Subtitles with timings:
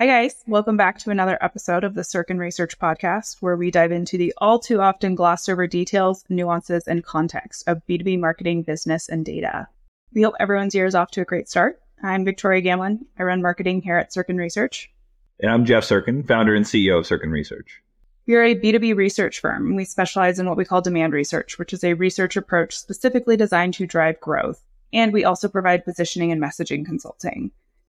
[0.00, 0.42] Hi, guys.
[0.46, 4.32] Welcome back to another episode of the Sirkin Research Podcast, where we dive into the
[4.38, 9.68] all too often glossed over details, nuances, and context of B2B marketing, business, and data.
[10.14, 11.82] We hope everyone's year is off to a great start.
[12.02, 13.00] I'm Victoria Gamlen.
[13.18, 14.90] I run marketing here at Sirkin Research.
[15.38, 17.82] And I'm Jeff Sirkin, founder and CEO of Sirkin Research.
[18.26, 21.74] We are a B2B research firm, we specialize in what we call demand research, which
[21.74, 24.64] is a research approach specifically designed to drive growth.
[24.94, 27.50] And we also provide positioning and messaging consulting.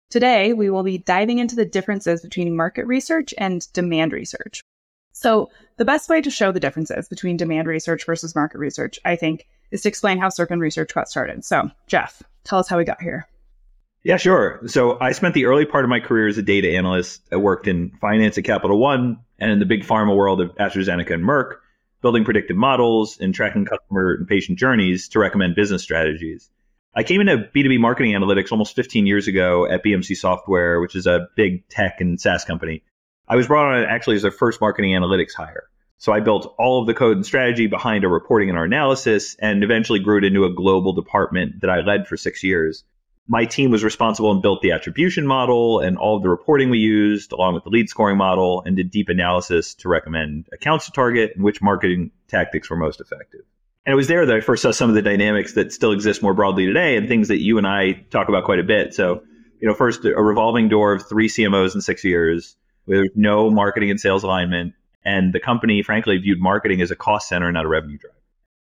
[0.09, 4.63] Today, we will be diving into the differences between market research and demand research.
[5.11, 9.15] So, the best way to show the differences between demand research versus market research, I
[9.15, 11.45] think, is to explain how Sirkin Research got started.
[11.45, 13.27] So, Jeff, tell us how we got here.
[14.03, 14.61] Yeah, sure.
[14.65, 17.21] So I spent the early part of my career as a data analyst.
[17.31, 21.13] I worked in finance at Capital One and in the big pharma world of AstraZeneca
[21.13, 21.55] and Merck,
[22.01, 26.49] building predictive models and tracking customer and patient journeys to recommend business strategies.
[26.95, 31.05] I came into B2B marketing analytics almost 15 years ago at BMC Software, which is
[31.05, 32.83] a big tech and SaaS company.
[33.27, 35.69] I was brought on actually as their first marketing analytics hire.
[35.97, 39.35] So I built all of the code and strategy behind our reporting and our analysis
[39.39, 42.83] and eventually grew it into a global department that I led for six years
[43.29, 46.79] my team was responsible and built the attribution model and all of the reporting we
[46.79, 50.91] used, along with the lead scoring model, and did deep analysis to recommend accounts to
[50.91, 53.41] target and which marketing tactics were most effective.
[53.85, 56.21] And it was there that I first saw some of the dynamics that still exist
[56.21, 58.93] more broadly today and things that you and I talk about quite a bit.
[58.93, 59.23] So,
[59.61, 62.55] you know, first, a revolving door of three CMOs in six years
[62.85, 64.73] with no marketing and sales alignment.
[65.05, 68.15] And the company, frankly, viewed marketing as a cost center, not a revenue driver.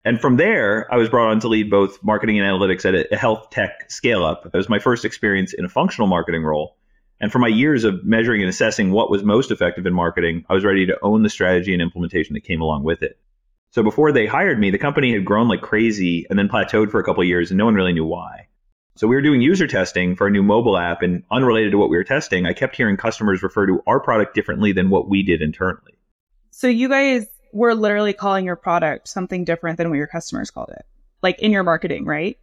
[0.04, 3.16] And from there, I was brought on to lead both marketing and analytics at a
[3.16, 4.46] health tech scale up.
[4.46, 6.76] It was my first experience in a functional marketing role.
[7.20, 10.54] And for my years of measuring and assessing what was most effective in marketing, I
[10.54, 13.18] was ready to own the strategy and implementation that came along with it.
[13.70, 17.00] So before they hired me, the company had grown like crazy and then plateaued for
[17.00, 18.48] a couple of years, and no one really knew why.
[18.94, 21.90] So we were doing user testing for a new mobile app, and unrelated to what
[21.90, 25.22] we were testing, I kept hearing customers refer to our product differently than what we
[25.22, 25.92] did internally.
[26.50, 30.70] So you guys we're literally calling your product something different than what your customers called
[30.70, 30.84] it,
[31.22, 32.38] like in your marketing, right?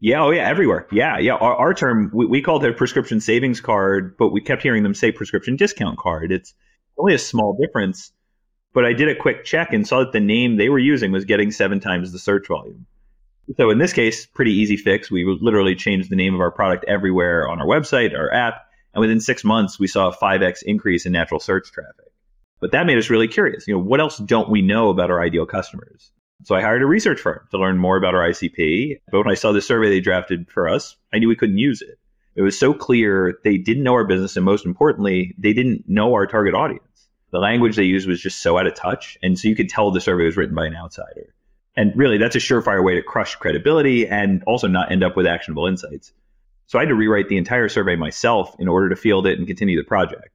[0.00, 0.86] Yeah, oh yeah, everywhere.
[0.92, 1.34] Yeah, yeah.
[1.34, 4.82] Our, our term, we, we called it a prescription savings card, but we kept hearing
[4.82, 6.32] them say prescription discount card.
[6.32, 6.54] It's
[6.98, 8.12] only a small difference,
[8.72, 11.24] but I did a quick check and saw that the name they were using was
[11.24, 12.86] getting seven times the search volume.
[13.56, 15.10] So in this case, pretty easy fix.
[15.10, 18.62] We literally changed the name of our product everywhere on our website, our app,
[18.92, 22.12] and within six months, we saw a 5x increase in natural search traffic.
[22.60, 23.66] But that made us really curious.
[23.66, 26.10] You know, what else don't we know about our ideal customers?
[26.44, 29.00] So I hired a research firm to learn more about our ICP.
[29.10, 31.82] But when I saw the survey they drafted for us, I knew we couldn't use
[31.82, 31.98] it.
[32.36, 36.12] It was so clear they didn't know our business, and most importantly, they didn't know
[36.14, 36.84] our target audience.
[37.30, 39.90] The language they used was just so out of touch, and so you could tell
[39.90, 41.34] the survey was written by an outsider.
[41.76, 45.26] And really, that's a surefire way to crush credibility and also not end up with
[45.26, 46.12] actionable insights.
[46.66, 49.46] So I had to rewrite the entire survey myself in order to field it and
[49.46, 50.30] continue the project.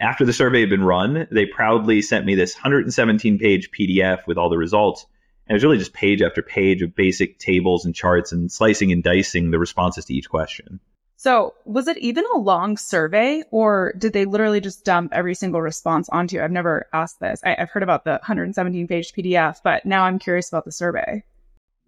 [0.00, 4.38] After the survey had been run, they proudly sent me this 117 page PDF with
[4.38, 5.06] all the results.
[5.46, 8.92] And it was really just page after page of basic tables and charts and slicing
[8.92, 10.80] and dicing the responses to each question.
[11.22, 15.60] So, was it even a long survey or did they literally just dump every single
[15.60, 16.42] response onto you?
[16.42, 17.42] I've never asked this.
[17.44, 21.22] I, have heard about the 117 page PDF, but now I'm curious about the survey.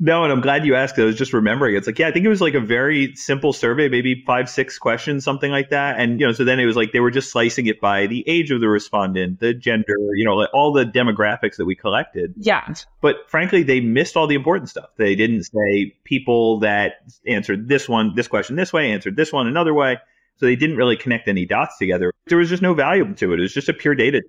[0.00, 0.98] No, and I'm glad you asked.
[0.98, 1.76] I was just remembering.
[1.76, 4.76] It's like, yeah, I think it was like a very simple survey, maybe five, six
[4.76, 6.00] questions, something like that.
[6.00, 8.24] And you know, so then it was like they were just slicing it by the
[8.26, 12.34] age of the respondent, the gender, you know, like all the demographics that we collected.
[12.36, 12.74] Yeah.
[13.00, 14.90] But frankly, they missed all the important stuff.
[14.96, 16.94] They didn't say people that
[17.28, 19.98] answered this one, this question this way, answered this one another way.
[20.38, 22.12] So they didn't really connect any dots together.
[22.26, 23.38] There was just no value to it.
[23.38, 24.22] It was just a pure data.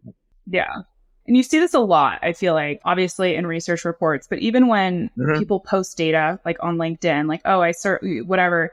[0.46, 0.68] Yeah.
[1.26, 4.68] And you see this a lot, I feel like, obviously in research reports, but even
[4.68, 5.40] when mm-hmm.
[5.40, 8.72] people post data like on LinkedIn, like, oh, I search whatever,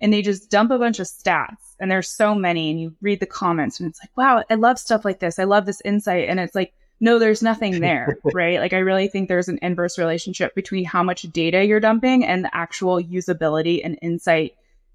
[0.00, 3.20] and they just dump a bunch of stats and there's so many, and you read
[3.20, 5.38] the comments and it's like, wow, I love stuff like this.
[5.38, 6.28] I love this insight.
[6.28, 8.60] And it's like, no, there's nothing there, right?
[8.60, 12.44] Like, I really think there's an inverse relationship between how much data you're dumping and
[12.44, 14.54] the actual usability and insight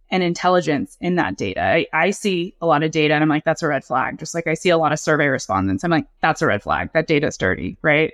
[0.09, 1.61] and intelligence in that data.
[1.61, 4.19] I, I, see a lot of data and I'm like, that's a red flag.
[4.19, 5.83] Just like I see a lot of survey respondents.
[5.83, 6.91] I'm like, that's a red flag.
[6.93, 8.13] That data's dirty, right?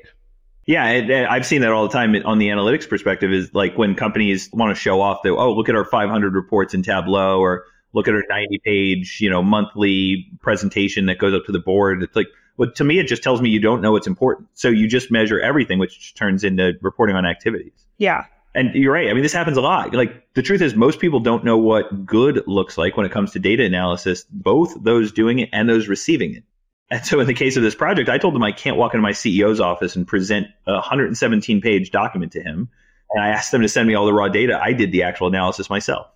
[0.65, 3.77] Yeah, it, it, I've seen that all the time on the analytics perspective is like
[3.77, 7.39] when companies want to show off that, oh, look at our 500 reports in Tableau
[7.39, 11.59] or look at our 90 page, you know, monthly presentation that goes up to the
[11.59, 12.01] board.
[12.01, 12.27] It's like,
[12.57, 14.47] well, to me, it just tells me you don't know what's important.
[14.53, 17.73] So you just measure everything, which turns into reporting on activities.
[17.97, 19.09] Yeah and you're right.
[19.09, 19.93] I mean, this happens a lot.
[19.93, 23.31] Like the truth is, most people don't know what good looks like when it comes
[23.31, 26.43] to data analysis, both those doing it and those receiving it.
[26.91, 29.01] And so, in the case of this project, I told them I can't walk into
[29.01, 32.69] my CEO's office and present a 117 page document to him.
[33.11, 34.59] And I asked them to send me all the raw data.
[34.61, 36.07] I did the actual analysis myself.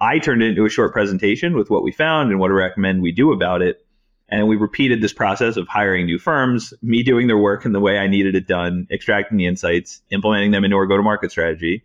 [0.00, 3.02] I turned it into a short presentation with what we found and what I recommend
[3.02, 3.84] we do about it.
[4.30, 7.80] And we repeated this process of hiring new firms, me doing their work in the
[7.80, 11.32] way I needed it done, extracting the insights, implementing them into our go to market
[11.32, 11.82] strategy.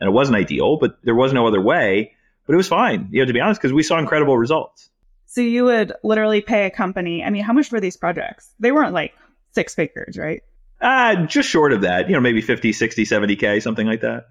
[0.00, 2.12] And it wasn't ideal, but there was no other way.
[2.46, 4.90] But it was fine, you know, to be honest, because we saw incredible results.
[5.26, 7.22] So you would literally pay a company.
[7.22, 8.52] I mean, how much were these projects?
[8.58, 9.14] They weren't like
[9.52, 10.42] six figures, right?
[10.80, 14.26] Uh, just short of that, you know, maybe 50, 60, 70K, something like that.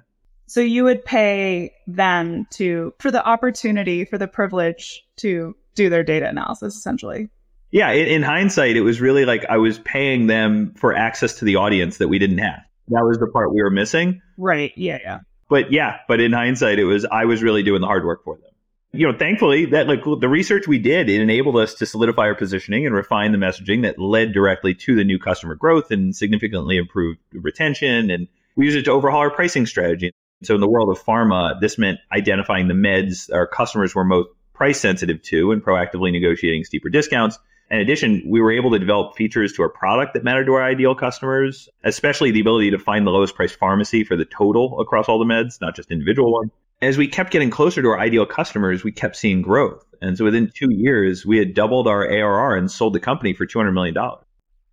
[0.48, 6.04] So you would pay them to, for the opportunity, for the privilege to do their
[6.04, 7.30] data analysis, essentially
[7.74, 11.46] yeah, in, in, hindsight, it was really like I was paying them for access to
[11.46, 12.60] the audience that we didn't have.
[12.90, 14.22] That was the part we were missing.
[14.38, 14.72] Right.
[14.78, 15.00] Yeah.
[15.02, 15.20] Yeah.
[15.50, 18.36] But yeah, but in hindsight, it was I was really doing the hard work for
[18.36, 18.52] them.
[18.92, 22.36] You know, thankfully, that like the research we did, it enabled us to solidify our
[22.36, 26.78] positioning and refine the messaging that led directly to the new customer growth and significantly
[26.78, 28.12] improved retention.
[28.12, 30.12] And we used it to overhaul our pricing strategy.
[30.44, 34.30] So in the world of pharma, this meant identifying the meds our customers were most
[34.54, 37.40] price sensitive to and proactively negotiating steeper discounts
[37.72, 40.64] in addition, we were able to develop features to our product that mattered to our
[40.64, 45.10] ideal customers, especially the ability to find the lowest price pharmacy for the total across
[45.10, 46.52] all the meds, not just individual ones.
[46.82, 49.86] As we kept getting closer to our ideal customers, we kept seeing growth.
[50.02, 53.48] And so within two years, we had doubled our ARR and sold the company for
[53.48, 53.96] $200 million.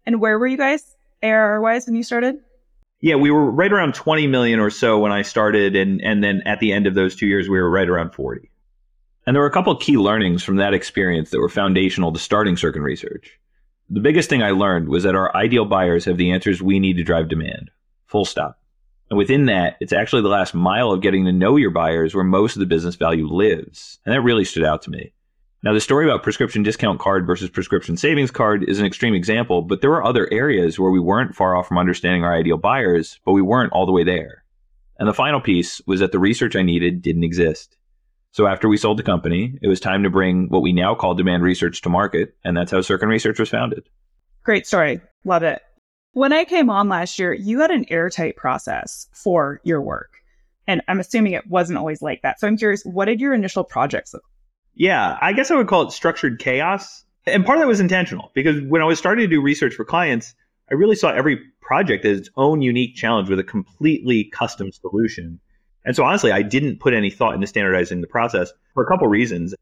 [0.04, 0.82] And where were you guys
[1.22, 2.36] ARR wise when you started?
[3.00, 5.76] Yeah, we were right around 20 million or so when I started.
[5.76, 8.49] And, and then at the end of those two years, we were right around 40.
[9.30, 12.56] And there were a couple key learnings from that experience that were foundational to starting
[12.56, 13.38] Sirkin Research.
[13.88, 16.96] The biggest thing I learned was that our ideal buyers have the answers we need
[16.96, 17.70] to drive demand.
[18.06, 18.60] Full stop.
[19.08, 22.24] And within that, it's actually the last mile of getting to know your buyers where
[22.24, 24.00] most of the business value lives.
[24.04, 25.12] And that really stood out to me.
[25.62, 29.62] Now, the story about prescription discount card versus prescription savings card is an extreme example,
[29.62, 33.20] but there were other areas where we weren't far off from understanding our ideal buyers,
[33.24, 34.42] but we weren't all the way there.
[34.98, 37.76] And the final piece was that the research I needed didn't exist.
[38.32, 41.14] So after we sold the company, it was time to bring what we now call
[41.14, 42.36] demand research to market.
[42.44, 43.88] And that's how Sirkin Research was founded.
[44.44, 45.00] Great story.
[45.24, 45.60] Love it.
[46.12, 50.14] When I came on last year, you had an airtight process for your work.
[50.66, 52.38] And I'm assuming it wasn't always like that.
[52.38, 54.30] So I'm curious, what did your initial projects look like?
[54.74, 57.04] Yeah, I guess I would call it structured chaos.
[57.26, 59.84] And part of that was intentional because when I was starting to do research for
[59.84, 60.34] clients,
[60.70, 65.40] I really saw every project as its own unique challenge with a completely custom solution.
[65.84, 69.08] And so honestly, I didn't put any thought into standardizing the process for a couple
[69.08, 69.54] reasons.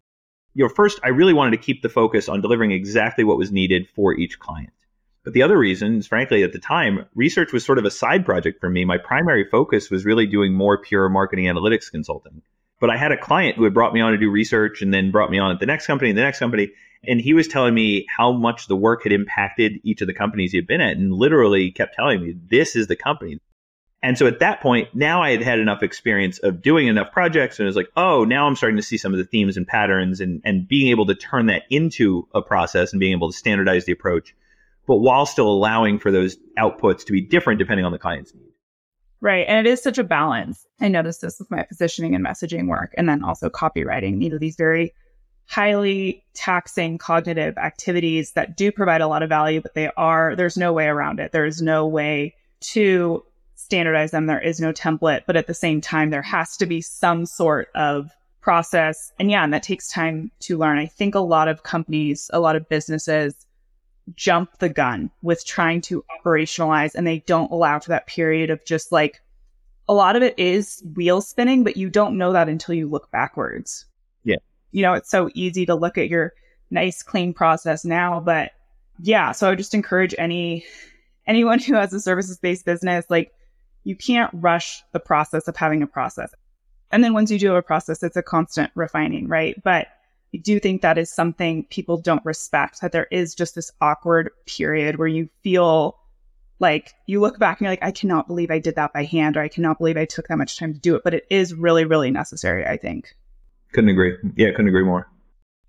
[0.54, 3.52] You know, first, I really wanted to keep the focus on delivering exactly what was
[3.52, 4.70] needed for each client.
[5.24, 8.24] But the other reason is, frankly, at the time, research was sort of a side
[8.24, 8.84] project for me.
[8.84, 12.42] My primary focus was really doing more pure marketing analytics consulting.
[12.80, 15.10] But I had a client who had brought me on to do research and then
[15.10, 16.70] brought me on at the next company the next company.
[17.06, 20.52] And he was telling me how much the work had impacted each of the companies
[20.52, 23.38] he had been at and literally kept telling me, this is the company.
[24.02, 27.58] And so at that point, now I had had enough experience of doing enough projects
[27.58, 29.66] and it was like, oh, now I'm starting to see some of the themes and
[29.66, 33.36] patterns and, and being able to turn that into a process and being able to
[33.36, 34.36] standardize the approach,
[34.86, 38.44] but while still allowing for those outputs to be different depending on the client's need.
[39.20, 39.44] Right.
[39.48, 40.64] And it is such a balance.
[40.80, 44.38] I noticed this with my positioning and messaging work and then also copywriting, you know,
[44.38, 44.94] these very
[45.46, 50.56] highly taxing cognitive activities that do provide a lot of value, but they are, there's
[50.56, 51.32] no way around it.
[51.32, 53.24] There's no way to
[53.58, 54.26] standardize them.
[54.26, 57.68] There is no template, but at the same time, there has to be some sort
[57.74, 58.10] of
[58.40, 59.12] process.
[59.18, 60.78] And yeah, and that takes time to learn.
[60.78, 63.34] I think a lot of companies, a lot of businesses
[64.14, 68.64] jump the gun with trying to operationalize and they don't allow for that period of
[68.64, 69.20] just like
[69.86, 73.10] a lot of it is wheel spinning, but you don't know that until you look
[73.10, 73.86] backwards.
[74.22, 74.36] Yeah.
[74.70, 76.32] You know, it's so easy to look at your
[76.70, 78.52] nice, clean process now, but
[79.02, 79.32] yeah.
[79.32, 80.64] So I would just encourage any
[81.26, 83.32] anyone who has a services based business, like
[83.84, 86.30] you can't rush the process of having a process.
[86.90, 89.60] And then once you do have a process, it's a constant refining, right?
[89.62, 89.88] But
[90.34, 94.30] I do think that is something people don't respect that there is just this awkward
[94.46, 95.98] period where you feel
[96.60, 99.36] like you look back and you're like, I cannot believe I did that by hand,
[99.36, 101.02] or I cannot believe I took that much time to do it.
[101.04, 103.14] But it is really, really necessary, I think.
[103.72, 104.16] Couldn't agree.
[104.36, 105.08] Yeah, couldn't agree more.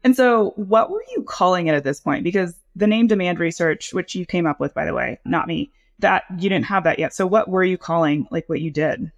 [0.04, 2.24] And so, what were you calling it at this point?
[2.24, 5.72] Because the name demand research, which you came up with, by the way, not me,
[6.00, 7.14] that you didn't have that yet.
[7.14, 9.12] So what were you calling like what you did?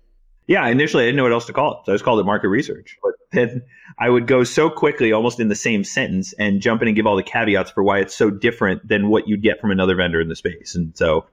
[0.48, 1.86] Yeah, initially I didn't know what else to call it.
[1.86, 2.98] So I just called it market research.
[3.02, 3.62] But then
[3.98, 7.06] I would go so quickly, almost in the same sentence, and jump in and give
[7.06, 10.20] all the caveats for why it's so different than what you'd get from another vendor
[10.20, 10.76] in the space.
[10.76, 11.26] And so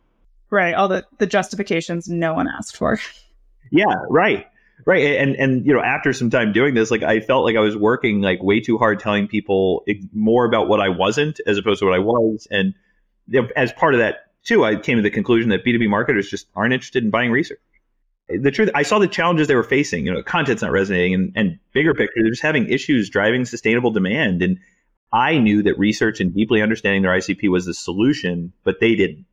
[0.51, 0.75] Right.
[0.75, 2.99] All the, the justifications no one asked for.
[3.71, 4.47] Yeah, right.
[4.87, 5.19] Right.
[5.19, 7.77] And and you know, after some time doing this, like I felt like I was
[7.77, 11.85] working like way too hard telling people more about what I wasn't as opposed to
[11.85, 12.47] what I was.
[12.51, 12.75] And
[13.57, 16.73] as part of that Two, I came to the conclusion that B2B marketers just aren't
[16.73, 17.61] interested in buying research.
[18.29, 20.07] The truth, I saw the challenges they were facing.
[20.07, 23.91] You know, content's not resonating, and, and bigger picture, they're just having issues driving sustainable
[23.91, 24.43] demand.
[24.43, 24.59] And
[25.13, 29.25] I knew that research and deeply understanding their ICP was the solution, but they didn't.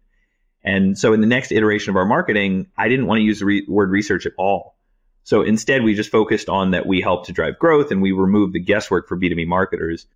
[0.63, 3.45] And so in the next iteration of our marketing, I didn't want to use the
[3.45, 4.75] re- word research at all.
[5.23, 8.53] So instead, we just focused on that we help to drive growth and we removed
[8.53, 10.07] the guesswork for B2B marketers.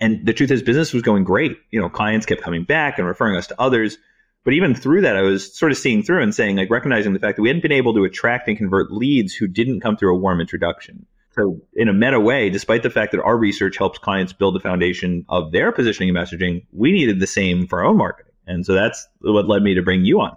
[0.00, 1.58] And the truth is, business was going great.
[1.70, 3.98] You know, clients kept coming back and referring us to others.
[4.44, 7.18] But even through that, I was sort of seeing through and saying, like, recognizing the
[7.18, 10.14] fact that we hadn't been able to attract and convert leads who didn't come through
[10.14, 11.04] a warm introduction.
[11.32, 14.60] So, in a meta way, despite the fact that our research helps clients build the
[14.60, 18.32] foundation of their positioning and messaging, we needed the same for our own marketing.
[18.46, 20.36] And so that's what led me to bring you on.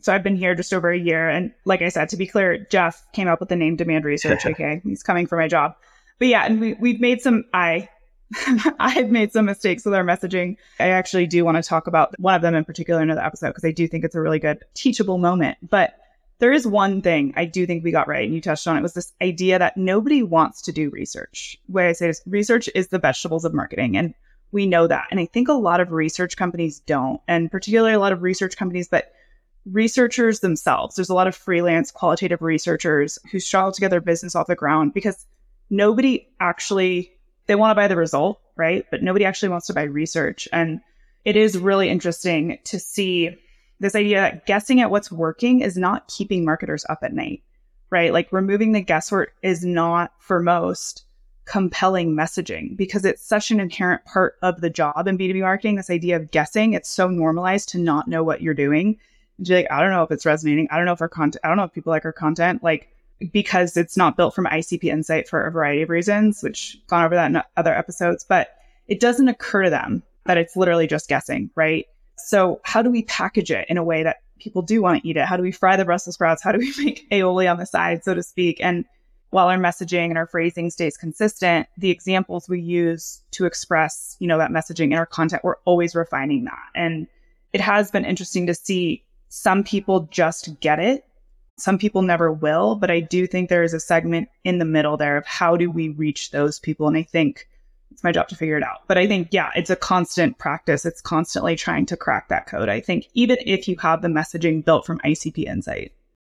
[0.00, 1.28] So I've been here just over a year.
[1.28, 4.44] And like I said, to be clear, Jeff came up with the name Demand Research.
[4.46, 4.80] okay.
[4.84, 5.74] He's coming for my job.
[6.18, 7.88] But yeah, and we, we've made some, I
[8.78, 10.56] I've made some mistakes with our messaging.
[10.78, 13.48] I actually do want to talk about one of them in particular in another episode
[13.48, 15.58] because I do think it's a really good teachable moment.
[15.68, 15.94] But
[16.38, 18.82] there is one thing I do think we got right, and you touched on it,
[18.82, 21.58] was this idea that nobody wants to do research.
[21.68, 23.96] Way I say this, research is the vegetables of marketing.
[23.96, 24.14] And
[24.52, 25.06] we know that.
[25.10, 28.56] And I think a lot of research companies don't, and particularly a lot of research
[28.56, 29.12] companies that
[29.66, 34.34] researchers themselves, there's a lot of freelance qualitative researchers who struggle to get their business
[34.34, 35.26] off the ground because
[35.68, 37.12] nobody actually
[37.50, 38.86] they want to buy the result, right?
[38.92, 40.46] But nobody actually wants to buy research.
[40.52, 40.80] And
[41.24, 43.36] it is really interesting to see
[43.80, 47.42] this idea that guessing at what's working is not keeping marketers up at night,
[47.90, 48.12] right?
[48.12, 51.02] Like removing the guesswork is not for most
[51.44, 55.74] compelling messaging because it's such an inherent part of the job in B2B marketing.
[55.74, 58.96] This idea of guessing, it's so normalized to not know what you're doing.
[59.38, 60.68] And you're like, I don't know if it's resonating.
[60.70, 62.62] I don't know if our content, I don't know if people like our content.
[62.62, 62.90] Like,
[63.32, 67.14] because it's not built from ICP Insight for a variety of reasons, which gone over
[67.14, 68.48] that in other episodes, but
[68.88, 71.86] it doesn't occur to them that it's literally just guessing, right?
[72.16, 75.16] So how do we package it in a way that people do want to eat
[75.16, 75.26] it?
[75.26, 76.42] How do we fry the Brussels sprouts?
[76.42, 78.58] How do we make aioli on the side, so to speak?
[78.60, 78.84] And
[79.30, 84.26] while our messaging and our phrasing stays consistent, the examples we use to express, you
[84.26, 86.64] know, that messaging in our content, we're always refining that.
[86.74, 87.06] And
[87.52, 91.04] it has been interesting to see some people just get it
[91.56, 94.96] some people never will, but I do think there is a segment in the middle
[94.96, 96.88] there of how do we reach those people?
[96.88, 97.48] And I think
[97.90, 98.86] it's my job to figure it out.
[98.86, 100.86] But I think, yeah, it's a constant practice.
[100.86, 102.68] It's constantly trying to crack that code.
[102.68, 105.92] I think even if you have the messaging built from ICP Insight.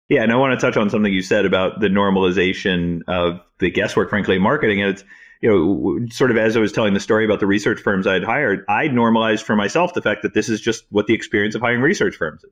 [0.09, 3.71] Yeah, and I want to touch on something you said about the normalization of the
[3.71, 4.81] guesswork, frankly, marketing.
[4.81, 5.03] And it's,
[5.41, 8.23] you know, sort of as I was telling the story about the research firms I'd
[8.23, 11.61] hired, I'd normalized for myself the fact that this is just what the experience of
[11.61, 12.51] hiring research firms is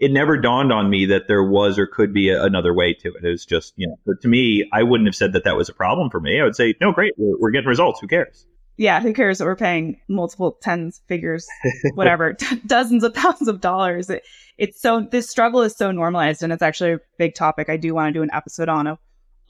[0.00, 3.08] it never dawned on me that there was or could be a, another way to
[3.08, 3.22] it.
[3.22, 5.68] It was just, you know, but to me, I wouldn't have said that that was
[5.68, 6.40] a problem for me.
[6.40, 8.00] I would say, no, great, we're, we're getting results.
[8.00, 8.46] Who cares?
[8.78, 11.46] Yeah, who cares that we're paying multiple tens figures,
[11.94, 12.34] whatever,
[12.66, 14.08] dozens of thousands of dollars.
[14.08, 14.22] It,
[14.56, 17.94] it's so, this struggle is so normalized and it's actually a big topic I do
[17.94, 18.98] want to do an episode on of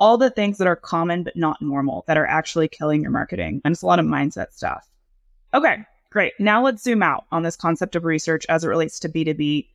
[0.01, 3.61] all the things that are common but not normal that are actually killing your marketing.
[3.65, 4.89] And it's a lot of mindset stuff.
[5.55, 5.77] Okay,
[6.11, 6.33] great.
[6.41, 9.69] Now let's zoom out on this concept of research as it relates to B2B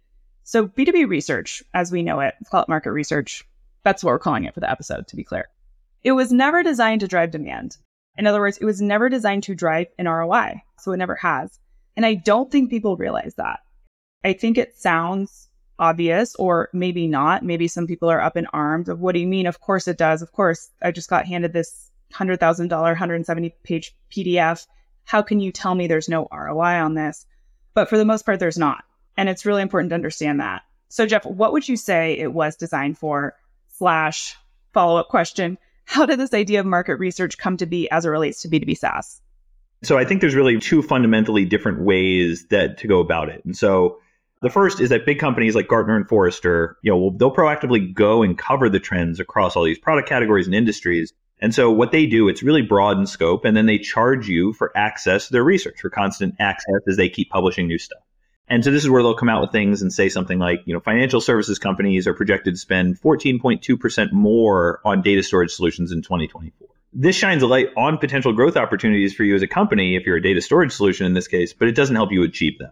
[0.46, 3.44] so B2B research, as we know it, call it market research.
[3.84, 5.50] That's what we're calling it for the episode, to be clear.
[6.04, 7.78] It was never designed to drive demand.
[8.16, 10.62] In other words, it was never designed to drive an ROI.
[10.78, 11.60] So it never has.
[11.98, 13.62] And I don't think people realize that.
[14.24, 15.50] I think it sounds
[15.80, 17.44] obvious or maybe not.
[17.44, 19.48] Maybe some people are up in arms of what do you mean?
[19.48, 20.22] Of course it does.
[20.22, 24.68] Of course, I just got handed this $100,000, 170 page PDF.
[25.06, 27.26] How can you tell me there's no ROI on this?
[27.74, 28.84] But for the most part, there's not.
[29.18, 30.64] And it's really important to understand that.
[30.90, 33.36] So, Jeff, what would you say it was designed for?
[33.78, 34.36] Slash
[34.74, 38.10] follow up question How did this idea of market research come to be as it
[38.10, 39.22] relates to B2B SaaS?
[39.84, 43.44] So, I think there's really two fundamentally different ways that to go about it.
[43.44, 44.00] And so,
[44.42, 48.22] the first is that big companies like Gartner and Forrester, you know, they'll proactively go
[48.22, 51.14] and cover the trends across all these product categories and industries.
[51.40, 54.54] And so what they do, it's really broad in scope, and then they charge you
[54.54, 58.05] for access to their research, for constant access as they keep publishing new stuff.
[58.48, 60.74] And so this is where they'll come out with things and say something like, you
[60.74, 66.02] know, financial services companies are projected to spend 14.2% more on data storage solutions in
[66.04, 66.68] 2024.
[66.94, 70.18] This shines a light on potential growth opportunities for you as a company if you're
[70.18, 72.72] a data storage solution in this case, but it doesn't help you achieve them.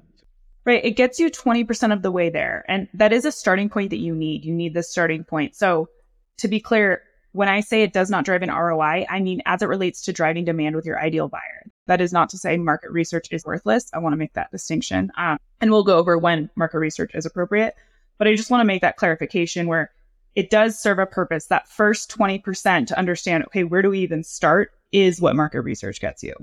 [0.66, 0.86] Right.
[0.86, 2.64] It gets you 20% of the way there.
[2.70, 4.46] And that is a starting point that you need.
[4.46, 5.56] You need this starting point.
[5.56, 5.90] So
[6.38, 7.02] to be clear,
[7.34, 10.14] when I say it does not drive an ROI, I mean as it relates to
[10.14, 11.66] driving demand with your ideal buyer.
[11.88, 13.90] That is not to say market research is worthless.
[13.94, 15.12] I want to make that distinction.
[15.18, 17.76] Um, and we'll go over when market research is appropriate.
[18.18, 19.92] But I just want to make that clarification where
[20.36, 21.48] it does serve a purpose.
[21.48, 26.00] That first 20% to understand, okay, where do we even start is what market research
[26.00, 26.34] gets you.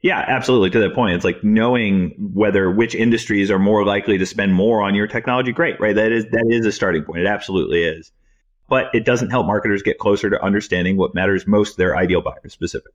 [0.00, 0.70] Yeah, absolutely.
[0.70, 4.82] To that point, it's like knowing whether which industries are more likely to spend more
[4.82, 5.52] on your technology.
[5.52, 5.94] Great, right?
[5.94, 7.20] That is that is a starting point.
[7.20, 8.10] It absolutely is
[8.72, 12.22] but it doesn't help marketers get closer to understanding what matters most to their ideal
[12.22, 12.94] buyers specifically.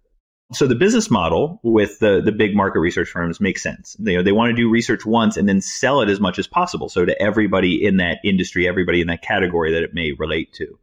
[0.53, 3.97] So the business model with the the big market research firms makes sense.
[3.99, 6.87] They, they want to do research once and then sell it as much as possible.
[6.87, 10.79] So to everybody in that industry, everybody in that category that it may relate to.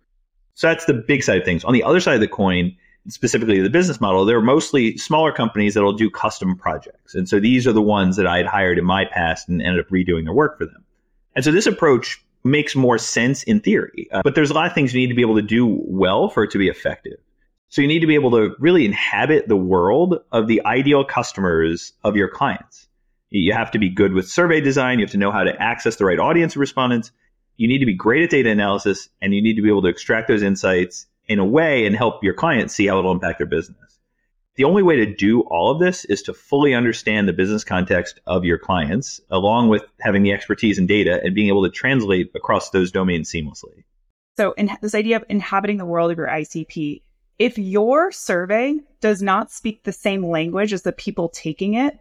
[0.55, 1.65] So that's the big side of things.
[1.65, 2.77] On the other side of the coin,
[3.09, 7.15] specifically the business model, they're mostly smaller companies that'll do custom projects.
[7.15, 9.85] And so these are the ones that I had hired in my past and ended
[9.85, 10.85] up redoing their work for them.
[11.35, 14.75] And so this approach makes more sense in theory, uh, but there's a lot of
[14.75, 17.19] things you need to be able to do well for it to be effective.
[17.69, 21.93] So you need to be able to really inhabit the world of the ideal customers
[22.05, 22.89] of your clients.
[23.31, 24.99] You have to be good with survey design.
[24.99, 27.11] You have to know how to access the right audience of respondents.
[27.57, 29.89] You need to be great at data analysis and you need to be able to
[29.89, 33.47] extract those insights in a way and help your clients see how it'll impact their
[33.47, 33.99] business.
[34.57, 38.21] The only way to do all of this is to fully understand the business context
[38.25, 42.31] of your clients, along with having the expertise and data and being able to translate
[42.37, 43.83] across those domains seamlessly.
[44.37, 47.03] So, in this idea of inhabiting the world of your ICP,
[47.39, 51.99] if your survey does not speak the same language as the people taking it,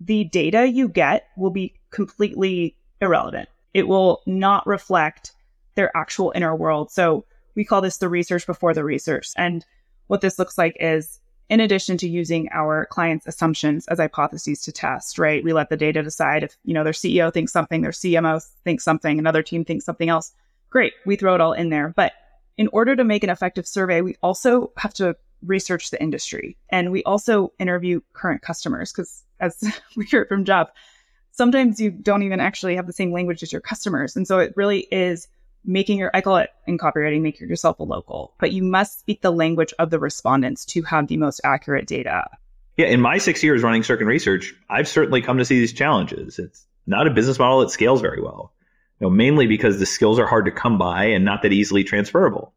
[0.00, 3.48] the data you get will be completely irrelevant.
[3.74, 5.32] It will not reflect
[5.74, 6.90] their actual inner world.
[6.90, 7.24] So
[7.54, 9.28] we call this the research before the research.
[9.36, 9.64] And
[10.06, 14.72] what this looks like is in addition to using our clients' assumptions as hypotheses to
[14.72, 15.44] test, right?
[15.44, 18.84] We let the data decide if, you know, their CEO thinks something, their CMO thinks
[18.84, 20.32] something, another team thinks something else.
[20.70, 20.92] Great.
[21.04, 21.92] We throw it all in there.
[21.94, 22.12] But
[22.58, 26.90] in order to make an effective survey, we also have to research the industry and
[26.90, 29.62] we also interview current customers because as
[29.96, 30.68] we heard from Jeff,
[31.32, 34.16] sometimes you don't even actually have the same language as your customers.
[34.16, 35.28] And so it really is
[35.64, 39.20] making your, I call it in copywriting, make yourself a local, but you must speak
[39.20, 42.28] the language of the respondents to have the most accurate data.
[42.76, 46.38] Yeah, in my six years running Sirkin Research, I've certainly come to see these challenges.
[46.38, 48.52] It's not a business model that scales very well
[49.00, 51.84] you know, mainly because the skills are hard to come by and not that easily
[51.84, 52.52] transferable.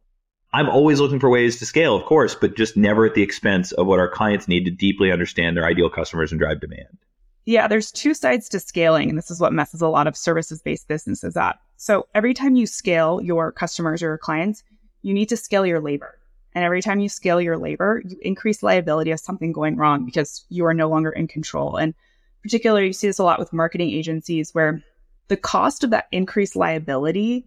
[0.51, 3.71] I'm always looking for ways to scale, of course, but just never at the expense
[3.71, 6.97] of what our clients need to deeply understand their ideal customers and drive demand.
[7.45, 10.61] Yeah, there's two sides to scaling, and this is what messes a lot of services
[10.61, 11.59] based businesses up.
[11.77, 14.63] So every time you scale your customers or your clients,
[15.01, 16.17] you need to scale your labor.
[16.53, 20.45] And every time you scale your labor, you increase liability of something going wrong because
[20.49, 21.77] you are no longer in control.
[21.77, 21.93] And
[22.41, 24.83] particularly, you see this a lot with marketing agencies where
[25.29, 27.45] the cost of that increased liability,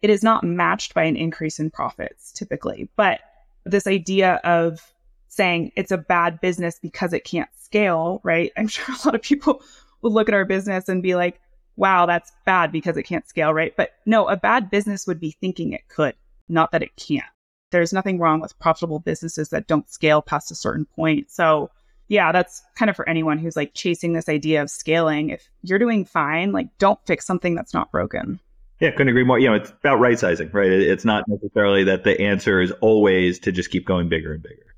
[0.00, 2.88] it is not matched by an increase in profits typically.
[2.96, 3.20] But
[3.64, 4.80] this idea of
[5.28, 8.52] saying it's a bad business because it can't scale, right?
[8.56, 9.62] I'm sure a lot of people
[10.02, 11.40] would look at our business and be like,
[11.76, 13.74] wow, that's bad because it can't scale, right?
[13.76, 16.14] But no, a bad business would be thinking it could,
[16.48, 17.24] not that it can't.
[17.70, 21.30] There's nothing wrong with profitable businesses that don't scale past a certain point.
[21.30, 21.70] So
[22.12, 25.30] yeah, that's kind of for anyone who's like chasing this idea of scaling.
[25.30, 28.38] If you're doing fine, like don't fix something that's not broken.
[28.80, 29.38] Yeah, couldn't agree more.
[29.38, 30.70] You know, it's about right sizing, right?
[30.70, 34.74] It's not necessarily that the answer is always to just keep going bigger and bigger.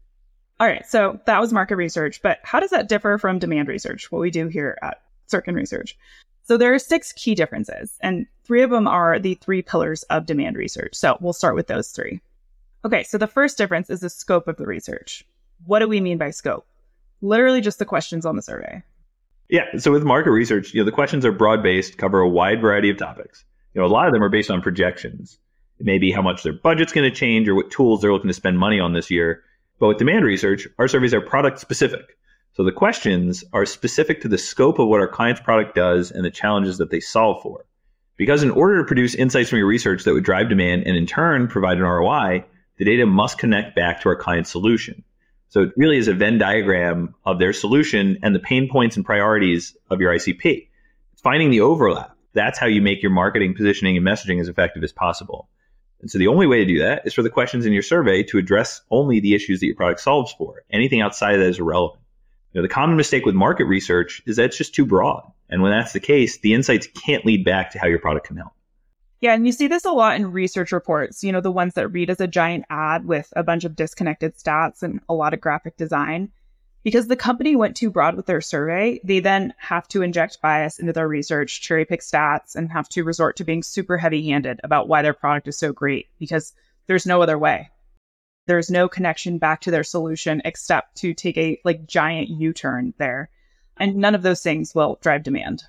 [0.60, 4.12] All right, so that was market research, but how does that differ from demand research,
[4.12, 5.98] what we do here at Sirkin Research?
[6.44, 10.26] So there are six key differences, and three of them are the three pillars of
[10.26, 10.94] demand research.
[10.94, 12.20] So we'll start with those three.
[12.84, 15.26] Okay, so the first difference is the scope of the research.
[15.66, 16.64] What do we mean by scope?
[17.24, 18.82] Literally just the questions on the survey.
[19.48, 19.64] Yeah.
[19.78, 22.90] So with market research, you know, the questions are broad based, cover a wide variety
[22.90, 23.44] of topics.
[23.74, 25.38] You know, a lot of them are based on projections.
[25.80, 28.28] It may be how much their budget's going to change or what tools they're looking
[28.28, 29.42] to spend money on this year.
[29.80, 32.16] But with demand research, our surveys are product specific.
[32.52, 36.24] So the questions are specific to the scope of what our client's product does and
[36.24, 37.64] the challenges that they solve for.
[38.16, 41.06] Because in order to produce insights from your research that would drive demand and in
[41.06, 42.44] turn provide an ROI,
[42.78, 45.02] the data must connect back to our client's solution.
[45.54, 49.06] So it really is a Venn diagram of their solution and the pain points and
[49.06, 50.66] priorities of your ICP.
[51.12, 52.16] It's Finding the overlap.
[52.32, 55.48] That's how you make your marketing, positioning, and messaging as effective as possible.
[56.00, 58.24] And so the only way to do that is for the questions in your survey
[58.24, 60.64] to address only the issues that your product solves for.
[60.72, 62.02] Anything outside of that is irrelevant.
[62.52, 65.22] You know, the common mistake with market research is that it's just too broad.
[65.48, 68.38] And when that's the case, the insights can't lead back to how your product can
[68.38, 68.54] help.
[69.24, 71.88] Yeah, and you see this a lot in research reports, you know, the ones that
[71.88, 75.40] read as a giant ad with a bunch of disconnected stats and a lot of
[75.40, 76.30] graphic design.
[76.82, 80.78] Because the company went too broad with their survey, they then have to inject bias
[80.78, 84.60] into their research, cherry pick stats, and have to resort to being super heavy handed
[84.62, 86.52] about why their product is so great because
[86.86, 87.70] there's no other way.
[88.46, 92.92] There's no connection back to their solution except to take a like giant U turn
[92.98, 93.30] there.
[93.78, 95.64] And none of those things will drive demand.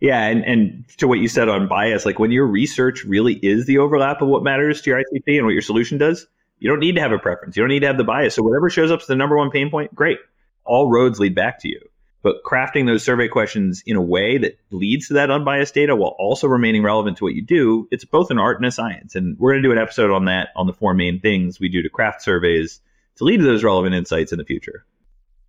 [0.00, 3.66] Yeah, and, and to what you said on bias, like when your research really is
[3.66, 6.26] the overlap of what matters to your ICP and what your solution does,
[6.58, 7.56] you don't need to have a preference.
[7.56, 8.34] You don't need to have the bias.
[8.34, 10.18] So whatever shows up as the number one pain point, great.
[10.64, 11.80] All roads lead back to you.
[12.22, 16.16] But crafting those survey questions in a way that leads to that unbiased data while
[16.18, 19.14] also remaining relevant to what you do, it's both an art and a science.
[19.14, 21.68] And we're going to do an episode on that on the four main things we
[21.68, 22.80] do to craft surveys
[23.16, 24.84] to lead to those relevant insights in the future.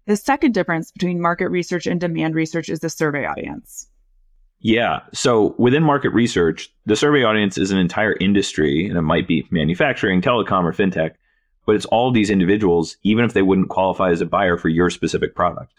[0.05, 3.87] The second difference between market research and demand research is the survey audience.
[4.59, 5.01] Yeah.
[5.13, 9.47] So within market research, the survey audience is an entire industry, and it might be
[9.51, 11.13] manufacturing, telecom, or fintech,
[11.65, 14.89] but it's all these individuals, even if they wouldn't qualify as a buyer for your
[14.89, 15.73] specific product.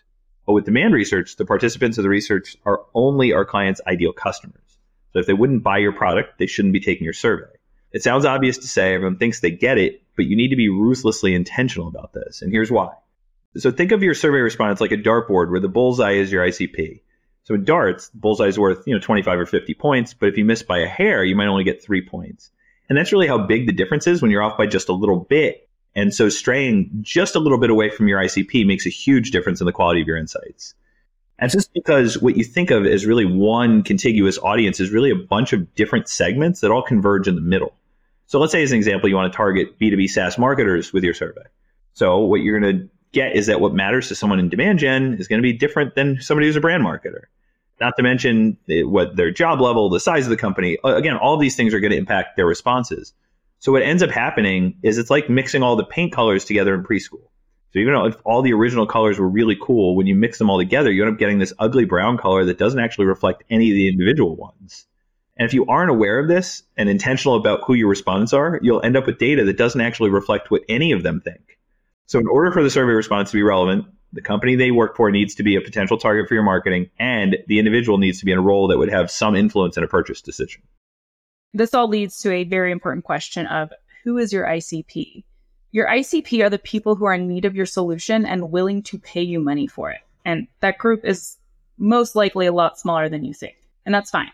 [0.47, 4.79] But with demand research, the participants of the research are only our clients' ideal customers.
[5.13, 7.51] So if they wouldn't buy your product, they shouldn't be taking your survey.
[7.93, 10.69] It sounds obvious to say, everyone thinks they get it, but you need to be
[10.69, 12.43] ruthlessly intentional about this.
[12.43, 12.93] And here's why.
[13.57, 17.01] So think of your survey response like a dartboard where the bullseye is your ICP.
[17.49, 20.45] So in darts, bullseye is worth, you know, 25 or 50 points, but if you
[20.45, 22.51] miss by a hair, you might only get three points.
[22.91, 25.21] And that's really how big the difference is when you're off by just a little
[25.21, 25.67] bit.
[25.95, 29.63] And so straying just a little bit away from your ICP makes a huge difference
[29.63, 30.75] in the quality of your insights.
[31.39, 35.17] And just because what you think of as really one contiguous audience is really a
[35.17, 37.73] bunch of different segments that all converge in the middle.
[38.27, 41.15] So let's say as an example, you want to target B2B SaaS marketers with your
[41.15, 41.47] survey.
[41.95, 45.15] So what you're going to get is that what matters to someone in demand gen
[45.15, 47.23] is going to be different than somebody who's a brand marketer.
[47.81, 50.79] Not to mention eh, what their job level, the size of the company.
[50.85, 53.13] Again, all these things are going to impact their responses.
[53.61, 56.85] So what ends up happening is it's like mixing all the paint colors together in
[56.85, 57.29] preschool.
[57.73, 60.49] So even though if all the original colors were really cool, when you mix them
[60.49, 63.71] all together, you end up getting this ugly brown color that doesn't actually reflect any
[63.71, 64.87] of the individual ones.
[65.37, 68.83] And if you aren't aware of this and intentional about who your respondents are, you'll
[68.83, 71.59] end up with data that doesn't actually reflect what any of them think.
[72.07, 75.11] So in order for the survey response to be relevant, the company they work for
[75.11, 78.33] needs to be a potential target for your marketing, and the individual needs to be
[78.33, 80.63] in a role that would have some influence in a purchase decision.
[81.55, 83.73] This all leads to a very important question of
[84.05, 85.25] who is your ICP?
[85.71, 88.99] Your ICP are the people who are in need of your solution and willing to
[88.99, 90.01] pay you money for it.
[90.25, 91.37] And that group is
[91.77, 93.57] most likely a lot smaller than you think.
[93.85, 94.31] And that's fine.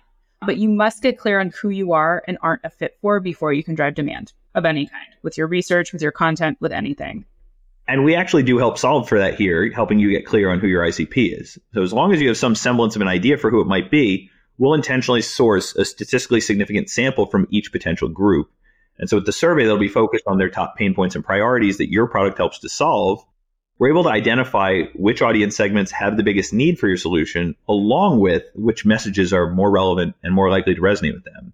[0.46, 3.52] But you must get clear on who you are and aren't a fit for before
[3.52, 7.24] you can drive demand of any kind with your research, with your content, with anything.
[7.86, 10.66] And we actually do help solve for that here, helping you get clear on who
[10.66, 11.58] your ICP is.
[11.74, 13.90] So as long as you have some semblance of an idea for who it might
[13.90, 18.50] be, we'll intentionally source a statistically significant sample from each potential group.
[18.98, 21.78] And so with the survey, they'll be focused on their top pain points and priorities
[21.78, 23.22] that your product helps to solve.
[23.78, 28.20] We're able to identify which audience segments have the biggest need for your solution, along
[28.20, 31.52] with which messages are more relevant and more likely to resonate with them.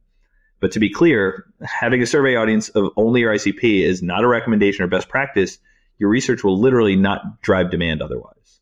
[0.61, 4.29] But to be clear, having a survey audience of only your ICP is not a
[4.29, 5.59] recommendation or best practice
[6.00, 8.60] your research will literally not drive demand otherwise.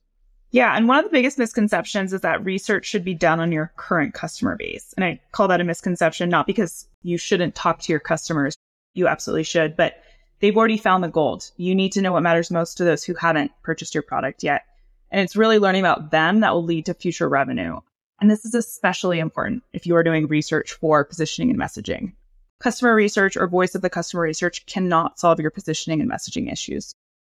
[0.51, 0.77] Yeah.
[0.77, 4.13] And one of the biggest misconceptions is that research should be done on your current
[4.13, 4.93] customer base.
[4.97, 8.57] And I call that a misconception, not because you shouldn't talk to your customers.
[8.95, 10.03] You absolutely should, but
[10.41, 11.51] they've already found the gold.
[11.59, 14.65] You need to know what matters most to those who haven't purchased your product yet.
[15.11, 17.79] And it's really learning about them that will lead to future revenue.
[18.21, 22.15] And this is especially important if you are doing research for positioning and messaging.
[22.59, 26.93] Customer research or voice of the customer research cannot solve your positioning and messaging issues.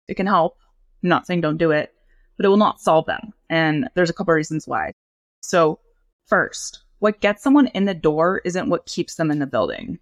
[0.09, 0.59] It can help.
[1.03, 1.93] I'm not saying don't do it,
[2.37, 3.33] but it will not solve them.
[3.49, 4.93] And there's a couple of reasons why.
[5.41, 5.81] So,
[6.27, 9.99] first, what gets someone in the door isn't what keeps them in the building.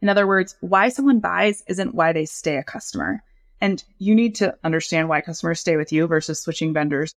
[0.00, 3.22] In other words, why someone buys isn't why they stay a customer.
[3.60, 7.12] And you need to understand why customers stay with you versus switching vendors.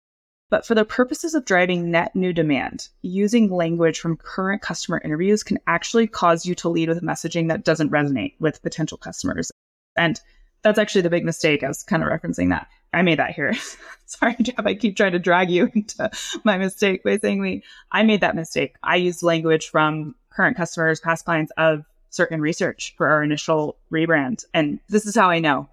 [0.48, 5.44] But for the purposes of driving net new demand, using language from current customer interviews
[5.44, 9.52] can actually cause you to lead with messaging that doesn't resonate with potential customers.
[9.96, 10.20] And
[10.62, 11.62] that's actually the big mistake.
[11.62, 12.68] I was kind of referencing that.
[12.92, 13.54] I made that here.
[14.06, 14.66] Sorry, Jeff.
[14.66, 16.10] I keep trying to drag you into
[16.44, 17.62] my mistake by saying we.
[17.92, 18.76] I made that mistake.
[18.82, 24.44] I used language from current customers, past clients of Sirkin research for our initial rebrand.
[24.52, 25.68] And this is how I know.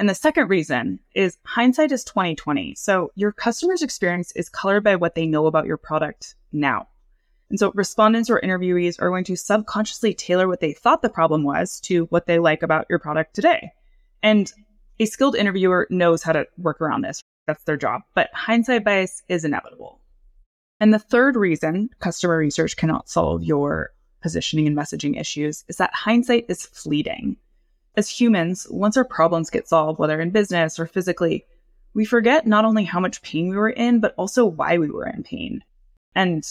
[0.00, 2.74] And the second reason is hindsight is 2020.
[2.76, 6.88] So your customer's experience is colored by what they know about your product now.
[7.50, 11.42] And so respondents or interviewees are going to subconsciously tailor what they thought the problem
[11.42, 13.72] was to what they like about your product today.
[14.22, 14.52] And
[14.98, 17.20] a skilled interviewer knows how to work around this.
[17.46, 18.02] That's their job.
[18.14, 20.00] But hindsight bias is inevitable.
[20.80, 25.94] And the third reason customer research cannot solve your positioning and messaging issues is that
[25.94, 27.36] hindsight is fleeting.
[27.96, 31.46] As humans, once our problems get solved, whether in business or physically,
[31.94, 35.06] we forget not only how much pain we were in, but also why we were
[35.06, 35.64] in pain.
[36.14, 36.44] And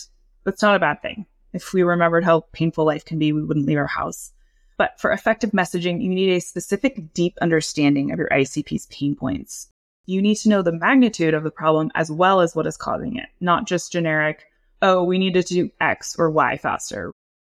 [0.44, 1.26] that's not a bad thing.
[1.54, 4.34] If we remembered how painful life can be, we wouldn't leave our house.
[4.78, 9.70] But for effective messaging, you need a specific, deep understanding of your ICP's pain points.
[10.06, 13.18] You need to know the magnitude of the problem as well as what is causing
[13.18, 14.46] it, not just generic,
[14.82, 17.12] oh, we needed to do X or Y faster.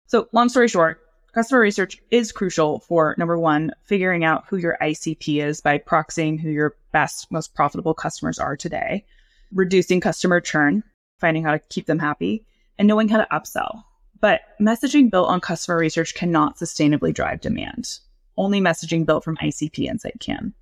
[0.07, 1.01] So, long story short,
[1.33, 6.39] customer research is crucial for number one, figuring out who your ICP is by proxying
[6.39, 9.05] who your best, most profitable customers are today,
[9.53, 10.83] reducing customer churn,
[11.19, 12.45] finding how to keep them happy,
[12.77, 13.83] and knowing how to upsell.
[14.21, 17.99] But messaging built on customer research cannot sustainably drive demand.
[18.37, 20.53] Only messaging built from ICP insight can.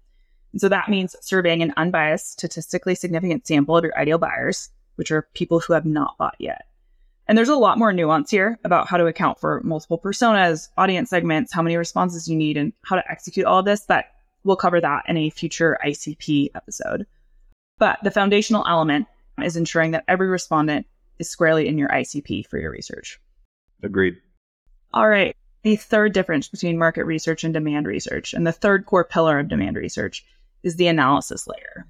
[0.51, 5.11] And so that means surveying an unbiased, statistically significant sample of your ideal buyers, which
[5.11, 6.63] are people who have not bought yet.
[7.27, 11.09] And there's a lot more nuance here about how to account for multiple personas, audience
[11.09, 13.85] segments, how many responses you need, and how to execute all of this.
[13.85, 14.05] But
[14.43, 17.05] we'll cover that in a future ICP episode.
[17.79, 19.07] But the foundational element
[19.43, 20.87] is ensuring that every respondent
[21.19, 23.19] is squarely in your ICP for your research.
[23.83, 24.15] Agreed.
[24.93, 25.35] All right.
[25.63, 29.49] The third difference between market research and demand research, and the third core pillar of
[29.49, 30.25] demand research,
[30.63, 31.85] is the analysis layer.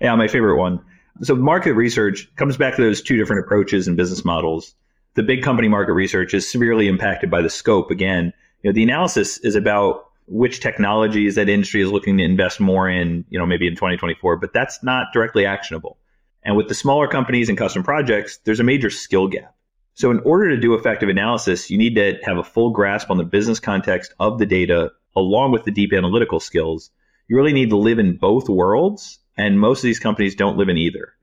[0.00, 0.80] Yeah, my favorite one.
[1.22, 4.74] So market research comes back to those two different approaches and business models.
[5.14, 7.90] The big company market research is severely impacted by the scope.
[7.90, 12.58] Again, you know, the analysis is about which technologies that industry is looking to invest
[12.58, 15.98] more in, you know, maybe in 2024, but that's not directly actionable.
[16.42, 19.54] And with the smaller companies and custom projects, there's a major skill gap.
[19.94, 23.16] So in order to do effective analysis, you need to have a full grasp on
[23.16, 26.90] the business context of the data along with the deep analytical skills.
[27.28, 30.68] You really need to live in both worlds and most of these companies don't live
[30.68, 31.14] in either.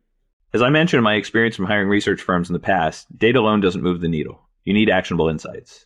[0.53, 3.61] As I mentioned in my experience from hiring research firms in the past, data alone
[3.61, 4.41] doesn't move the needle.
[4.63, 5.85] You need actionable insights.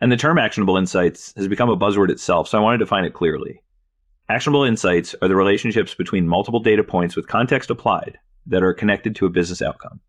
[0.00, 3.04] And the term actionable insights has become a buzzword itself, so I want to define
[3.04, 3.62] it clearly.
[4.28, 9.16] Actionable insights are the relationships between multiple data points with context applied that are connected
[9.16, 10.00] to a business outcome.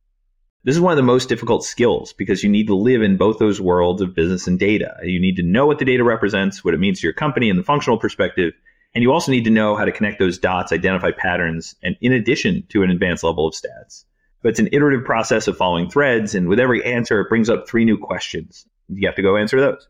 [0.65, 3.39] This is one of the most difficult skills because you need to live in both
[3.39, 4.93] those worlds of business and data.
[5.03, 7.55] You need to know what the data represents, what it means to your company in
[7.55, 8.53] the functional perspective,
[8.93, 12.11] and you also need to know how to connect those dots, identify patterns, and in
[12.11, 14.03] addition to an advanced level of stats.
[14.41, 17.65] But it's an iterative process of following threads, and with every answer, it brings up
[17.65, 18.65] three new questions.
[18.89, 19.87] You have to go answer those.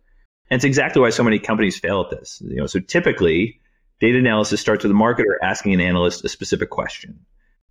[0.51, 2.41] And it's exactly why so many companies fail at this.
[2.45, 3.59] You know, so typically,
[3.99, 7.25] data analysis starts with a marketer asking an analyst a specific question.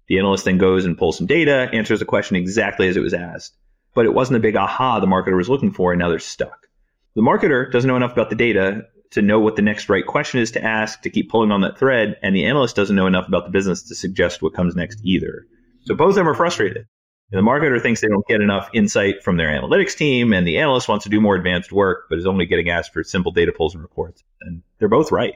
[0.09, 3.15] The analyst then goes and pulls some data, answers the question exactly as it was
[3.15, 3.55] asked.
[3.95, 6.67] But it wasn't a big aha the marketer was looking for, and now they're stuck.
[7.15, 10.41] The marketer doesn't know enough about the data to know what the next right question
[10.41, 13.29] is to ask, to keep pulling on that thread, and the analyst doesn't know enough
[13.29, 15.47] about the business to suggest what comes next either.
[15.85, 16.87] So both of them are frustrated.
[17.31, 20.89] The marketer thinks they don't get enough insight from their analytics team, and the analyst
[20.89, 23.75] wants to do more advanced work, but is only getting asked for simple data pulls
[23.75, 24.23] and reports.
[24.41, 25.35] And they're both right.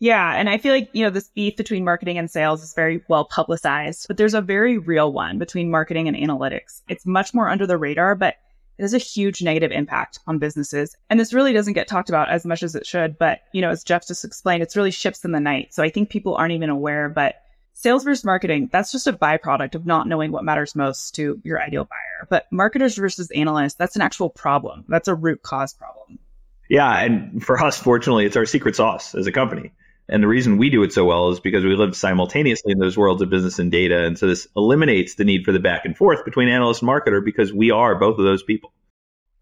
[0.00, 0.34] Yeah.
[0.36, 3.24] And I feel like, you know, this beef between marketing and sales is very well
[3.24, 6.82] publicized, but there's a very real one between marketing and analytics.
[6.88, 8.36] It's much more under the radar, but
[8.78, 10.96] it has a huge negative impact on businesses.
[11.10, 13.18] And this really doesn't get talked about as much as it should.
[13.18, 15.74] But, you know, as Jeff just explained, it's really ships in the night.
[15.74, 17.34] So I think people aren't even aware, but
[17.74, 21.60] sales versus marketing, that's just a byproduct of not knowing what matters most to your
[21.60, 22.28] ideal buyer.
[22.30, 24.84] But marketers versus analysts, that's an actual problem.
[24.88, 26.20] That's a root cause problem.
[26.68, 27.00] Yeah.
[27.00, 29.72] And for us, fortunately, it's our secret sauce as a company.
[30.08, 32.96] And the reason we do it so well is because we live simultaneously in those
[32.96, 34.04] worlds of business and data.
[34.04, 37.22] And so this eliminates the need for the back and forth between analyst and marketer
[37.22, 38.72] because we are both of those people.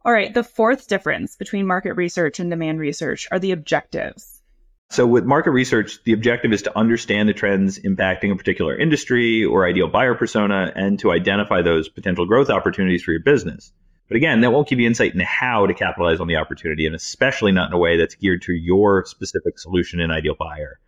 [0.04, 0.32] All right.
[0.32, 4.42] The fourth difference between market research and demand research are the objectives.
[4.90, 9.44] So with market research, the objective is to understand the trends impacting a particular industry
[9.44, 13.72] or ideal buyer persona and to identify those potential growth opportunities for your business.
[14.08, 16.94] But again, that won't give you insight into how to capitalize on the opportunity, and
[16.94, 20.78] especially not in a way that's geared to your specific solution and ideal buyer.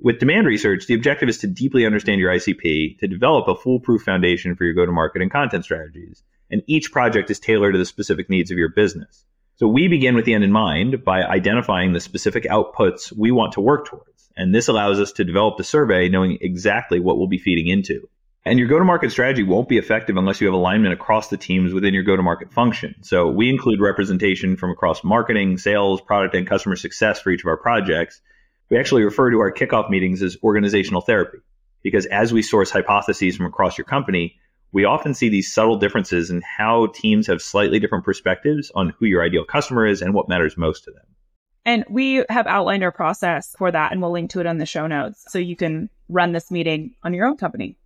[0.00, 4.02] With demand research, the objective is to deeply understand your ICP, to develop a foolproof
[4.02, 6.22] foundation for your go to market and content strategies.
[6.50, 9.24] And each project is tailored to the specific needs of your business.
[9.56, 13.52] So we begin with the end in mind by identifying the specific outputs we want
[13.52, 14.30] to work towards.
[14.36, 18.06] And this allows us to develop the survey knowing exactly what we'll be feeding into.
[18.46, 21.36] And your go to market strategy won't be effective unless you have alignment across the
[21.36, 22.94] teams within your go to market function.
[23.02, 27.48] So we include representation from across marketing, sales, product, and customer success for each of
[27.48, 28.20] our projects.
[28.70, 31.38] We actually refer to our kickoff meetings as organizational therapy
[31.82, 34.36] because as we source hypotheses from across your company,
[34.70, 39.06] we often see these subtle differences in how teams have slightly different perspectives on who
[39.06, 41.02] your ideal customer is and what matters most to them.
[41.64, 44.66] And we have outlined our process for that and we'll link to it on the
[44.66, 47.76] show notes so you can run this meeting on your own company.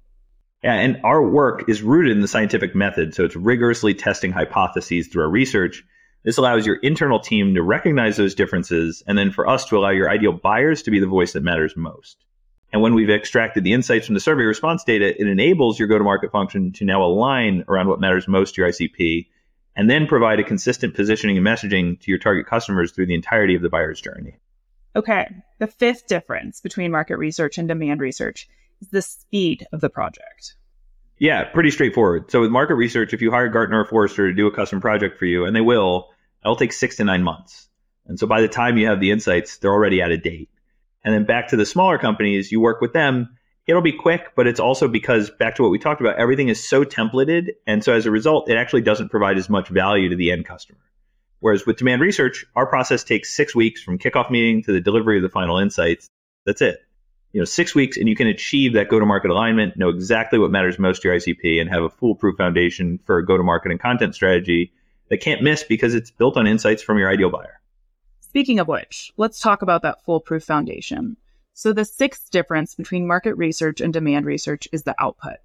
[0.63, 5.09] Yeah, and our work is rooted in the scientific method, so it's rigorously testing hypotheses
[5.09, 5.85] through our research.
[6.23, 9.89] This allows your internal team to recognize those differences and then for us to allow
[9.89, 12.25] your ideal buyers to be the voice that matters most.
[12.73, 15.97] And when we've extracted the insights from the survey response data, it enables your go
[15.97, 19.29] to market function to now align around what matters most to your ICP
[19.77, 23.55] and then provide a consistent positioning and messaging to your target customers through the entirety
[23.55, 24.37] of the buyer's journey.
[24.95, 25.27] Okay.
[25.59, 28.49] The fifth difference between market research and demand research
[28.89, 30.55] the speed of the project?
[31.19, 32.31] Yeah, pretty straightforward.
[32.31, 35.19] So with market research, if you hire Gartner or Forrester to do a custom project
[35.19, 36.09] for you, and they will,
[36.43, 37.69] it'll take six to nine months.
[38.07, 40.49] And so by the time you have the insights, they're already out of date.
[41.05, 44.47] And then back to the smaller companies, you work with them, it'll be quick, but
[44.47, 47.51] it's also because back to what we talked about, everything is so templated.
[47.67, 50.47] And so as a result, it actually doesn't provide as much value to the end
[50.47, 50.81] customer.
[51.41, 55.17] Whereas with demand research, our process takes six weeks from kickoff meeting to the delivery
[55.17, 56.09] of the final insights.
[56.47, 56.81] That's it.
[57.33, 60.79] You know, six weeks and you can achieve that go-to-market alignment, know exactly what matters
[60.79, 64.73] most to your ICP and have a foolproof foundation for a go-to-market and content strategy
[65.09, 67.61] that can't miss because it's built on insights from your ideal buyer.
[68.21, 71.17] Speaking of which, let's talk about that foolproof foundation.
[71.55, 75.37] So the sixth difference between market research and demand research is the output.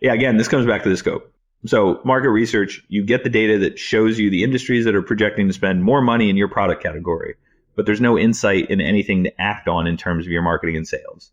[0.00, 1.32] Yeah, again, this comes back to the scope.
[1.66, 5.46] So, market research, you get the data that shows you the industries that are projecting
[5.46, 7.36] to spend more money in your product category,
[7.76, 10.86] but there's no insight in anything to act on in terms of your marketing and
[10.86, 11.32] sales.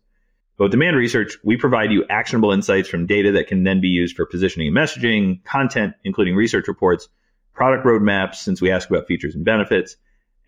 [0.56, 3.88] But with demand research, we provide you actionable insights from data that can then be
[3.88, 7.08] used for positioning and messaging, content, including research reports,
[7.54, 9.96] product roadmaps, since we ask about features and benefits,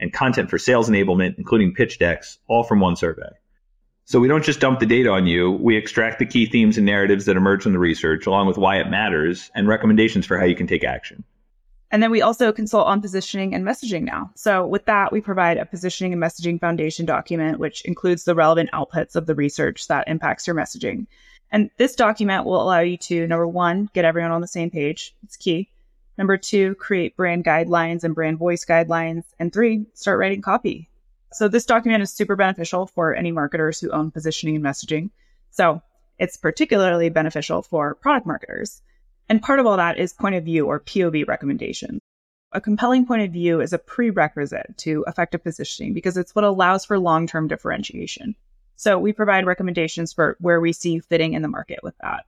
[0.01, 3.31] and content for sales enablement, including pitch decks, all from one survey.
[4.07, 5.53] So we don't just dump the data on you.
[5.53, 8.79] We extract the key themes and narratives that emerge from the research, along with why
[8.79, 11.25] it matters and recommendations for how you can take action.
[11.95, 14.33] And then we also consult on positioning and messaging now.
[14.35, 18.71] So with that, we provide a positioning and messaging foundation document, which includes the relevant
[18.73, 21.07] outputs of the research that impacts your messaging.
[21.53, 25.15] And this document will allow you to, number one, get everyone on the same page.
[25.23, 25.71] It's key.
[26.19, 29.23] Number two, create brand guidelines and brand voice guidelines.
[29.39, 30.91] And three, start writing copy.
[31.31, 35.11] So this document is super beneficial for any marketers who own positioning and messaging.
[35.53, 35.81] So
[36.19, 38.83] it's particularly beneficial for product marketers.
[39.29, 42.01] And part of all that is point of view or POV recommendations.
[42.53, 46.85] A compelling point of view is a prerequisite to effective positioning because it's what allows
[46.85, 48.37] for long term differentiation.
[48.77, 52.25] So we provide recommendations for where we see fitting in the market with that.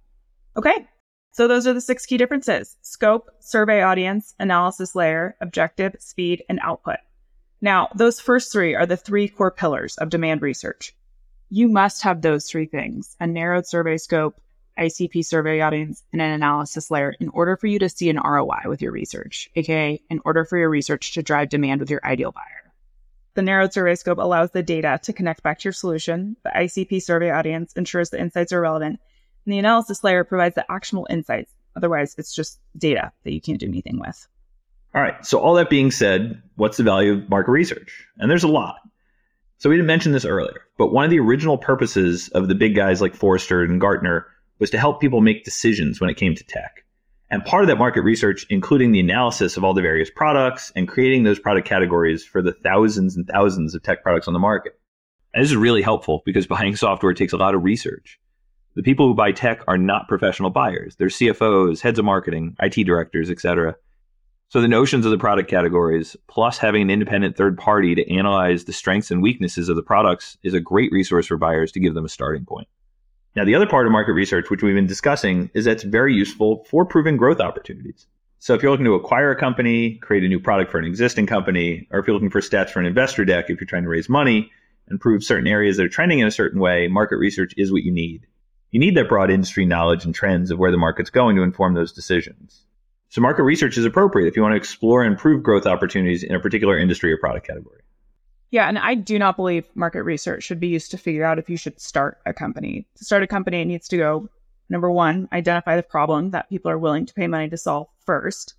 [0.56, 0.86] Okay.
[1.32, 6.58] So those are the six key differences scope, survey audience, analysis layer, objective, speed, and
[6.62, 6.96] output.
[7.60, 10.96] Now, those first three are the three core pillars of demand research.
[11.50, 14.40] You must have those three things a narrowed survey scope,
[14.78, 18.62] ICP survey audience, and an analysis layer in order for you to see an ROI
[18.66, 22.32] with your research, aka in order for your research to drive demand with your ideal
[22.32, 22.72] buyer.
[23.36, 26.36] The narrowed survey scope allows the data to connect back to your solution.
[26.42, 28.98] The ICP survey audience ensures the insights are relevant.
[29.44, 31.52] And the analysis layer provides the actionable insights.
[31.76, 34.26] Otherwise, it's just data that you can't do anything with.
[34.94, 35.24] All right.
[35.26, 38.06] So, all that being said, what's the value of market research?
[38.16, 38.76] And there's a lot.
[39.58, 42.74] So, we didn't mention this earlier, but one of the original purposes of the big
[42.74, 44.26] guys like Forrester and Gartner
[44.58, 46.84] was to help people make decisions when it came to tech.
[47.30, 50.86] And part of that market research, including the analysis of all the various products and
[50.86, 54.78] creating those product categories for the thousands and thousands of tech products on the market.
[55.34, 58.20] And this is really helpful because buying software takes a lot of research.
[58.74, 60.96] The people who buy tech are not professional buyers.
[60.96, 63.74] They're CFOs, heads of marketing, IT directors, etc.
[64.48, 68.64] So the notions of the product categories, plus having an independent third party to analyze
[68.64, 71.94] the strengths and weaknesses of the products, is a great resource for buyers to give
[71.94, 72.68] them a starting point.
[73.36, 76.64] Now, the other part of market research, which we've been discussing, is that's very useful
[76.70, 78.06] for proving growth opportunities.
[78.38, 81.26] So if you're looking to acquire a company, create a new product for an existing
[81.26, 83.90] company, or if you're looking for stats for an investor deck, if you're trying to
[83.90, 84.50] raise money
[84.88, 87.82] and prove certain areas that are trending in a certain way, market research is what
[87.82, 88.26] you need.
[88.70, 91.74] You need that broad industry knowledge and trends of where the market's going to inform
[91.74, 92.64] those decisions.
[93.10, 96.34] So market research is appropriate if you want to explore and prove growth opportunities in
[96.34, 97.82] a particular industry or product category.
[98.50, 101.50] Yeah, and I do not believe market research should be used to figure out if
[101.50, 102.86] you should start a company.
[102.96, 104.28] To start a company, it needs to go
[104.68, 108.54] number one, identify the problem that people are willing to pay money to solve first,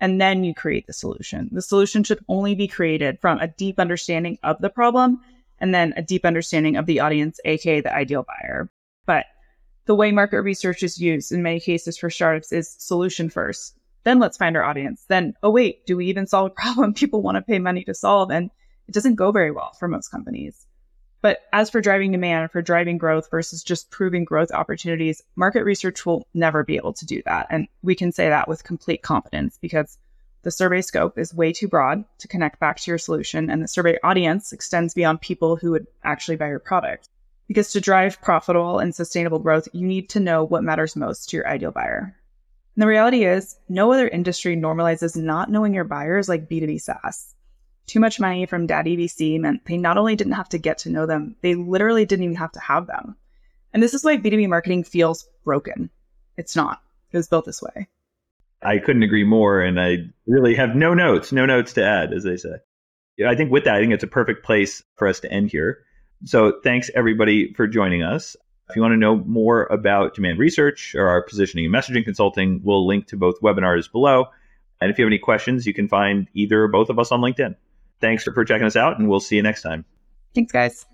[0.00, 1.48] and then you create the solution.
[1.52, 5.20] The solution should only be created from a deep understanding of the problem
[5.58, 8.68] and then a deep understanding of the audience, aka the ideal buyer.
[9.06, 9.26] But
[9.84, 13.78] the way market research is used in many cases for startups is solution first.
[14.04, 15.04] Then let's find our audience.
[15.08, 17.94] Then, oh, wait, do we even solve a problem people want to pay money to
[17.94, 18.30] solve?
[18.30, 18.50] And
[18.88, 20.66] it doesn't go very well for most companies.
[21.20, 26.04] But as for driving demand, for driving growth versus just proving growth opportunities, market research
[26.04, 27.46] will never be able to do that.
[27.48, 29.98] And we can say that with complete confidence because
[30.42, 33.68] the survey scope is way too broad to connect back to your solution, and the
[33.68, 37.08] survey audience extends beyond people who would actually buy your product.
[37.46, 41.36] Because to drive profitable and sustainable growth, you need to know what matters most to
[41.36, 42.16] your ideal buyer.
[42.74, 47.34] And the reality is, no other industry normalizes not knowing your buyers like B2B SaaS.
[47.86, 50.90] Too much money from Daddy VC meant they not only didn't have to get to
[50.90, 53.16] know them, they literally didn't even have to have them.
[53.72, 55.90] And this is why B2B marketing feels broken.
[56.36, 56.80] It's not.
[57.10, 57.88] It was built this way.
[58.62, 59.60] I couldn't agree more.
[59.60, 62.54] And I really have no notes, no notes to add, as they say.
[63.26, 65.84] I think with that, I think it's a perfect place for us to end here.
[66.24, 68.36] So thanks everybody for joining us.
[68.70, 72.60] If you want to know more about demand research or our positioning and messaging consulting,
[72.62, 74.26] we'll link to both webinars below.
[74.80, 77.20] And if you have any questions, you can find either or both of us on
[77.20, 77.56] LinkedIn.
[78.02, 79.86] Thanks for checking us out, and we'll see you next time.
[80.34, 80.84] Thanks, guys.